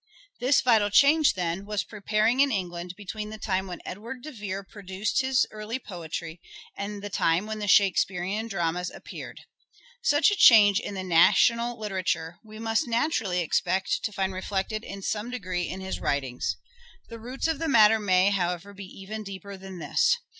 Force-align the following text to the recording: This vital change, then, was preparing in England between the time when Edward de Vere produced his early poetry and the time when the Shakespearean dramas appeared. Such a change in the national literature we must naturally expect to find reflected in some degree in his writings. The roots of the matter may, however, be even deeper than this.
This 0.39 0.61
vital 0.61 0.89
change, 0.89 1.35
then, 1.35 1.63
was 1.63 1.83
preparing 1.83 2.39
in 2.39 2.51
England 2.51 2.95
between 2.97 3.29
the 3.29 3.37
time 3.37 3.67
when 3.67 3.83
Edward 3.85 4.23
de 4.23 4.31
Vere 4.31 4.63
produced 4.63 5.21
his 5.21 5.45
early 5.51 5.77
poetry 5.77 6.41
and 6.75 7.03
the 7.03 7.09
time 7.11 7.45
when 7.45 7.59
the 7.59 7.67
Shakespearean 7.67 8.47
dramas 8.47 8.89
appeared. 8.89 9.41
Such 10.01 10.31
a 10.31 10.35
change 10.35 10.79
in 10.79 10.95
the 10.95 11.03
national 11.03 11.77
literature 11.77 12.39
we 12.43 12.57
must 12.57 12.87
naturally 12.87 13.41
expect 13.41 14.03
to 14.03 14.11
find 14.11 14.33
reflected 14.33 14.83
in 14.83 15.03
some 15.03 15.29
degree 15.29 15.69
in 15.69 15.81
his 15.81 15.99
writings. 15.99 16.57
The 17.09 17.19
roots 17.19 17.47
of 17.47 17.59
the 17.59 17.67
matter 17.67 17.99
may, 17.99 18.31
however, 18.31 18.73
be 18.73 18.85
even 18.85 19.23
deeper 19.23 19.55
than 19.55 19.77
this. 19.77 20.17